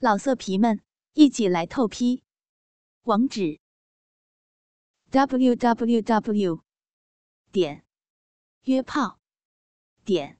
[0.00, 0.80] 老色皮们，
[1.14, 2.22] 一起来透批！
[3.02, 3.58] 网址
[5.10, 6.62] ：w w w
[7.50, 7.84] 点
[8.62, 9.18] 约炮
[10.04, 10.38] 点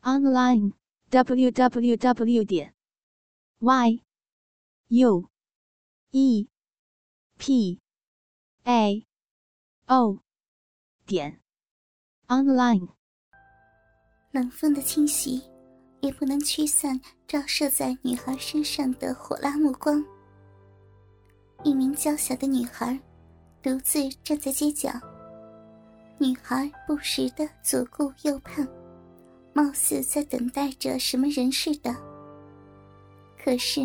[0.00, 0.72] online
[1.10, 2.74] w w w 点
[3.60, 4.02] y
[4.88, 5.30] u
[6.10, 6.48] e
[7.38, 7.80] p
[8.64, 9.06] a
[9.86, 10.18] o
[11.06, 11.40] 点
[12.26, 12.88] online。
[14.32, 15.51] 冷风的侵袭。
[16.02, 20.04] 也不能驱散照射在女孩身上的火辣目光。
[21.62, 22.98] 一名娇小的女孩，
[23.62, 24.90] 独自站在街角。
[26.18, 28.66] 女孩不时的左顾右盼，
[29.52, 31.94] 貌似在等待着什么人似的。
[33.42, 33.80] 可是，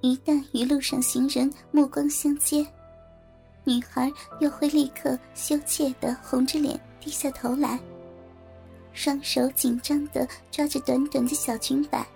[0.00, 2.66] 一旦与路上行人目光相接，
[3.64, 7.78] 女孩又会立刻羞怯的红着脸低下头来。
[8.92, 12.06] 双手紧张的抓着短短的小裙摆，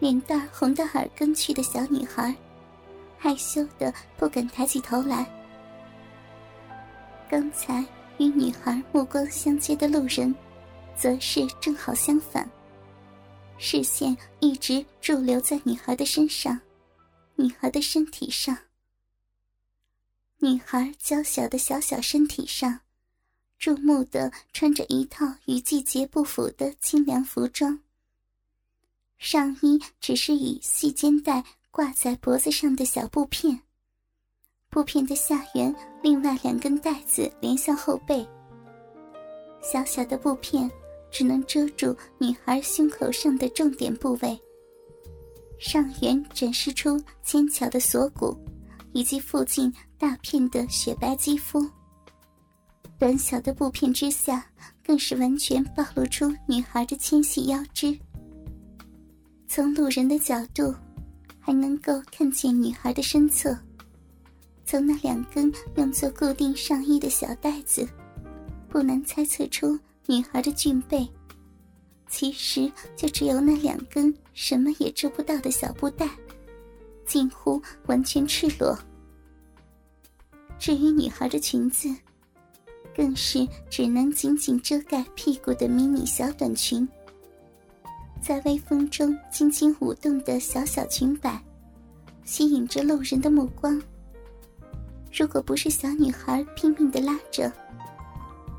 [0.00, 2.34] 脸蛋红到耳根去的小女孩，
[3.16, 5.26] 害羞的不敢抬起头来。
[7.30, 7.84] 刚才
[8.18, 10.34] 与女孩目光相接的路人，
[10.96, 12.48] 则是正好相反，
[13.58, 16.60] 视线一直驻留在女孩的身上，
[17.34, 18.56] 女孩的身体上，
[20.38, 22.80] 女孩娇小的小小身体上。
[23.58, 27.78] 注目的穿着一套与季节不符的清凉服装，
[29.18, 33.60] 上衣只是以细肩带挂在脖子上的小布片，
[34.68, 38.26] 布片的下缘另外两根带子连向后背。
[39.62, 40.70] 小小的布片
[41.10, 44.38] 只能遮住女孩胸口上的重点部位，
[45.58, 48.36] 上缘展示出纤巧的锁骨，
[48.92, 51.68] 以及附近大片的雪白肌肤。
[52.98, 54.44] 短小的布片之下，
[54.82, 57.96] 更是完全暴露出女孩的纤细腰肢。
[59.46, 60.74] 从路人的角度，
[61.38, 63.56] 还能够看见女孩的身侧。
[64.64, 67.86] 从那两根用作固定上衣的小带子，
[68.68, 71.06] 不难猜测出女孩的俊背。
[72.08, 76.08] 其实就只有那两根什么也遮不到的小布带，
[77.04, 78.76] 近乎完全赤裸。
[80.58, 81.88] 至于女孩的裙子，
[82.96, 86.88] 更是只能紧紧遮盖屁股的迷你小短裙，
[88.22, 91.38] 在微风中轻轻舞动的小小裙摆，
[92.24, 93.78] 吸引着路人的目光。
[95.12, 97.52] 如果不是小女孩拼命的拉着，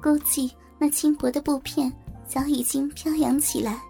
[0.03, 1.91] 估计那轻薄的布片
[2.27, 3.81] 早已经飘扬起来，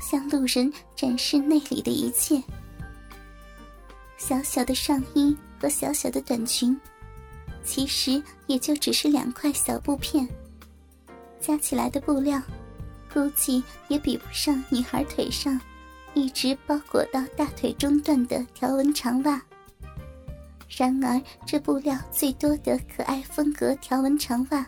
[0.00, 2.42] 向路人展示内里的一切。
[4.16, 6.76] 小小的上衣和小小的短裙。
[7.68, 10.26] 其实也就只是两块小布片，
[11.38, 12.40] 加起来的布料，
[13.12, 15.60] 估计也比不上女孩腿上
[16.14, 19.40] 一直包裹到大腿中段的条纹长袜。
[20.78, 24.66] 然而，这布料最多的可爱风格条纹长袜，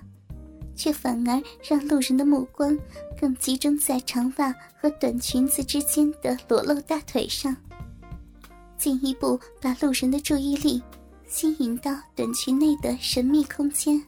[0.77, 2.78] 却反而让路人的目光
[3.19, 7.56] 更集中在长袜和短裙子之间的裸露大腿上，
[8.77, 10.83] 进一步把路人的注意力。
[11.31, 14.03] 吸引到短裙内的神秘空间，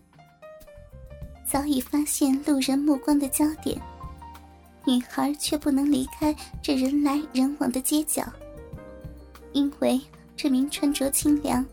[1.48, 3.80] 早已发现路人目光的焦点，
[4.84, 8.24] 女孩却不能离开这人来人往的街角，
[9.52, 10.00] 因为
[10.36, 11.64] 这名穿着清凉，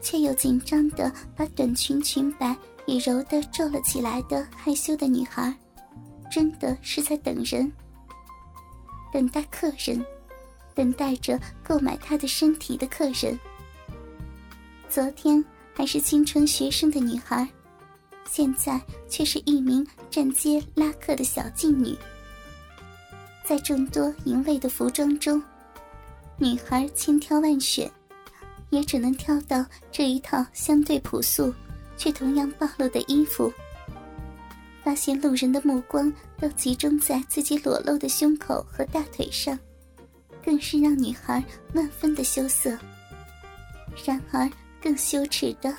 [0.00, 2.56] 却又紧张的把短裙裙摆
[2.86, 5.54] 也揉得皱了起来的害羞的女孩，
[6.30, 7.70] 真的是在等人，
[9.12, 10.02] 等待客人，
[10.74, 13.38] 等待着购买她的身体的客人。
[14.90, 15.44] 昨天
[15.74, 17.46] 还是青春学生的女孩，
[18.30, 21.94] 现在却是一名站街拉客的小妓女。
[23.44, 25.42] 在众多淫秽的服装中，
[26.38, 27.90] 女孩千挑万选，
[28.70, 31.52] 也只能挑到这一套相对朴素
[31.98, 33.52] 却同样暴露的衣服。
[34.82, 36.10] 发现路人的目光
[36.40, 39.58] 都集中在自己裸露的胸口和大腿上，
[40.42, 41.44] 更是让女孩
[41.74, 42.70] 万分的羞涩。
[44.06, 44.50] 然而。
[44.82, 45.74] 更羞耻的，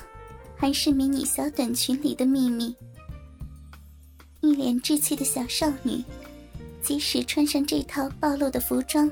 [0.56, 2.74] 还是迷你小短裙里的秘密。
[4.40, 6.02] 一脸稚气的小少女，
[6.82, 9.10] 即使穿上这套暴露的服装，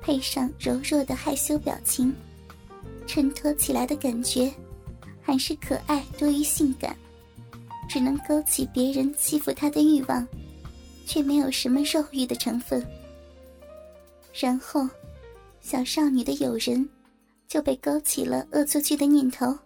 [0.00, 2.14] 配上柔弱的害羞表情，
[3.06, 4.52] 衬托起来的感觉，
[5.22, 6.96] 还是可爱多于性感，
[7.88, 10.26] 只能勾起别人欺负她的欲望，
[11.06, 12.86] 却没有什么肉欲的成分。
[14.32, 14.88] 然后，
[15.60, 16.86] 小少女的友人。
[17.46, 19.56] 就被勾起了恶作剧的念头，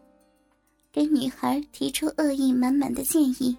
[0.93, 3.57] 给女孩提出恶意满满的建议。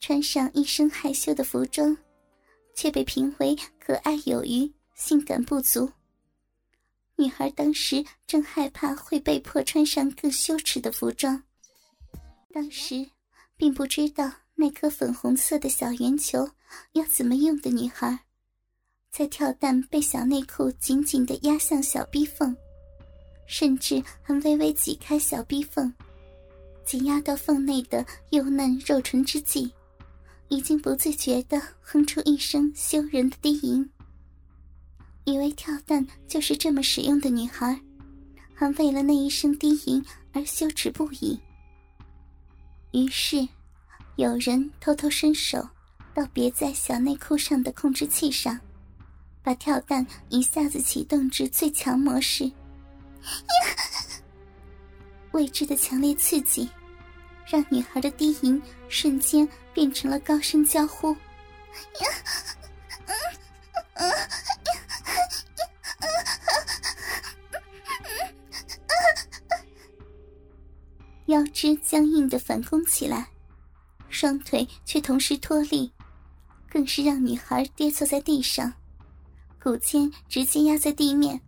[0.00, 1.96] 穿上一身害羞的服装，
[2.74, 5.88] 却被评为可爱有余、性感不足，
[7.14, 11.40] 女孩当时正害怕会被迫穿上更羞耻的服装，
[12.52, 13.08] 当时
[13.56, 16.50] 并不知道那颗粉红色的小圆球
[16.92, 18.18] 要怎么用的女孩，
[19.12, 22.56] 在跳蛋被小内裤紧紧的压向小逼缝，
[23.46, 25.92] 甚至还微微挤开小逼缝，
[26.82, 29.70] 挤压到缝内的幼嫩肉唇之际，
[30.48, 33.86] 已经不自觉的哼出一声羞人的低吟。
[35.24, 37.78] 以为跳蛋就是这么使用的女孩，
[38.54, 41.38] 还为了那一声低吟而羞耻不已。
[42.92, 43.46] 于是，
[44.16, 45.68] 有人偷偷伸手
[46.14, 48.58] 到别在小内裤上的控制器上，
[49.42, 52.50] 把跳蛋一下子启动至最强模式。
[55.32, 56.68] 未知的强烈刺激，
[57.46, 61.16] 让女孩的低吟瞬间变成了高声娇呼。
[71.26, 73.26] 腰肢僵硬的反攻起来，
[74.10, 75.90] 双腿却同时脱力，
[76.68, 78.70] 更是让女孩跌坐在地上，
[79.62, 81.40] 骨尖直接压在地面，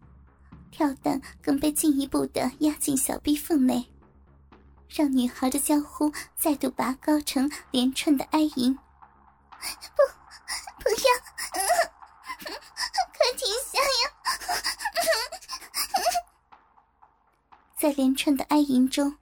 [0.70, 3.84] 跳蛋更被进一步的压进小臂缝内，
[4.88, 8.72] 让女孩的娇呼再度拔高成连串的哀吟。
[8.72, 10.02] 不，
[10.80, 11.06] 不要，
[13.12, 14.04] 快停下呀！
[17.76, 19.16] 在连串的哀吟中。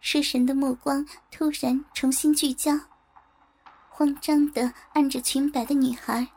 [0.00, 2.72] 失神的目光突然重新聚焦，
[3.88, 6.28] 慌张的按着裙摆的女孩，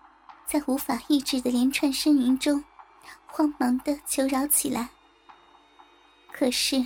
[0.52, 2.62] 在无法抑制的连串呻吟中，
[3.26, 4.90] 慌忙的求饶起来。
[6.30, 6.86] 可是，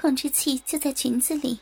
[0.00, 1.58] 控制器就在裙子里，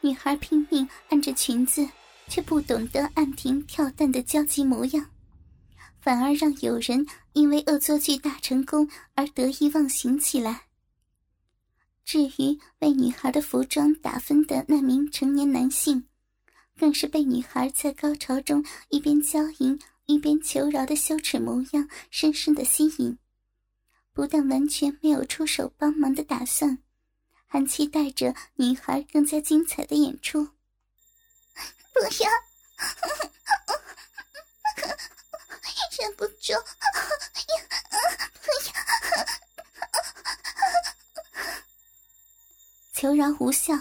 [0.00, 1.84] 女孩拼命按着裙子，
[2.28, 5.04] 却不懂得按停跳蛋的焦急模样，
[6.00, 10.66] 反而让有人因为恶作剧大成功而得意忘形起来。
[12.04, 16.06] 至于为女孩的服装打分的那名成年男性，
[16.78, 23.18] 更是被女孩在高潮中一边娇吟一边求饶的羞耻模样深深的吸引，
[24.12, 26.78] 不但完全没有出手帮忙的打算，
[27.46, 30.44] 还期待着女孩更加精彩的演出。
[31.92, 32.30] 不要，
[35.98, 36.52] 忍不住。
[38.42, 38.74] 不要
[42.92, 43.74] 求饶无效，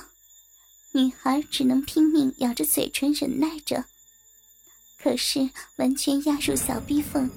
[0.94, 3.86] 女孩只能拼命咬着嘴唇忍耐着。
[5.04, 7.30] 可是完全压入小逼缝，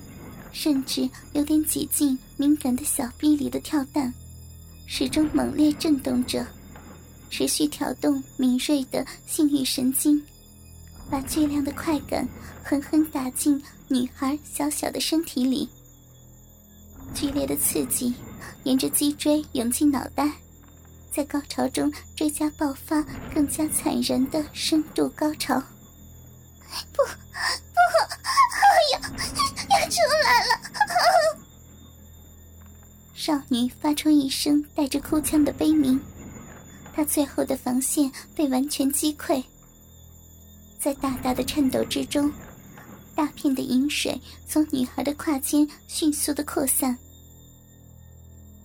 [0.53, 4.15] 甚至有点挤进敏感的小逼里的跳蛋，
[4.87, 6.47] 始终猛烈震动着，
[7.29, 10.23] 持续挑动敏锐的性欲神经，
[11.11, 12.25] 把巨量的快感
[12.63, 15.69] 狠狠打进女孩小小的身体里。
[17.15, 18.15] 剧烈的刺激
[18.63, 20.31] 沿着脊椎涌进脑袋。
[21.11, 23.03] 在高潮中追加爆发，
[23.35, 25.61] 更加惨然的深度高潮。
[26.93, 27.11] 不，不，
[28.93, 30.51] 要要出来了！
[33.15, 36.01] 少女发出一声带着哭腔的悲鸣，
[36.95, 39.43] 她最后的防线被完全击溃。
[40.79, 42.33] 在大大的颤抖之中，
[43.15, 46.97] 大片的饮水从女孩的胯间迅速的扩散。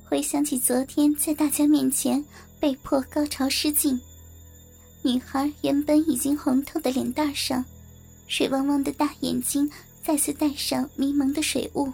[0.05, 2.23] 回想起昨天在大家面前
[2.59, 3.99] 被迫高潮失禁，
[5.01, 7.65] 女孩原本已经红透的脸蛋上，
[8.31, 9.69] 水汪汪的大眼睛
[10.01, 11.91] 再次带上迷蒙的水雾。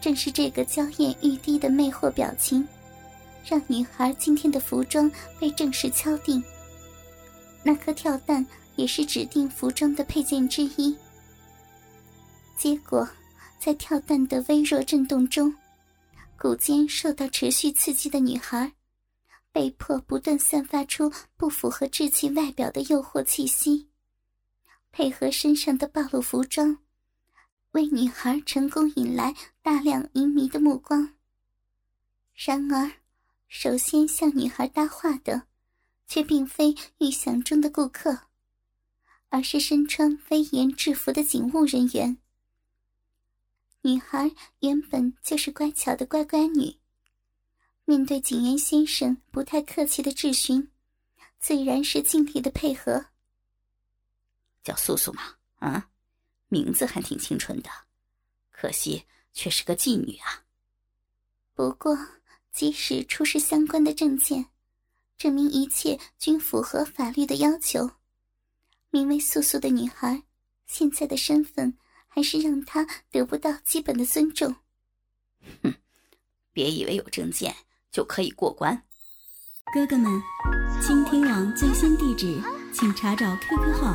[0.00, 2.64] 正是这个娇艳欲滴的魅惑表情，
[3.44, 5.10] 让女孩今天的服装
[5.40, 6.40] 被正式敲定。
[7.64, 8.46] 那颗跳蛋
[8.76, 10.96] 也是指定服装的配件之一。
[12.56, 13.06] 结果，
[13.58, 15.52] 在跳蛋的微弱震动中。
[16.40, 18.72] 骨尖受到持续刺激的女孩，
[19.50, 23.87] 被迫不断散发出不符合稚气外表的诱惑气息，
[24.98, 26.76] 配合身上的暴露服装，
[27.70, 31.14] 为女孩成功引来大量淫迷的目光。
[32.34, 32.90] 然而，
[33.46, 35.44] 首先向女孩搭话的，
[36.08, 38.22] 却并非预想中的顾客，
[39.28, 42.18] 而是身穿威严制服的警务人员。
[43.82, 44.28] 女孩
[44.58, 46.76] 原本就是乖巧的乖乖女，
[47.84, 50.68] 面对警员先生不太客气的质询，
[51.38, 53.06] 自然是尽力的配合。
[54.68, 55.22] 叫素素嘛，
[55.60, 55.88] 啊，
[56.48, 57.70] 名字还挺清纯的，
[58.50, 60.44] 可惜却是个妓女啊。
[61.54, 61.96] 不过，
[62.52, 64.46] 即使出示相关的证件，
[65.16, 67.90] 证明一切均符合法律的要求，
[68.90, 70.22] 名为素素的女孩
[70.66, 71.78] 现在的身份。
[72.10, 74.56] 还是让她得不到基本的尊重。
[75.62, 75.72] 哼，
[76.52, 77.54] 别以为有证件
[77.92, 78.82] 就可以过关。
[79.72, 80.20] 哥哥们，
[80.82, 83.94] 倾听网最新地址，请查找 QQ 号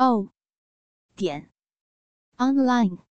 [0.00, 0.32] o
[1.14, 1.50] 点
[2.38, 3.09] online。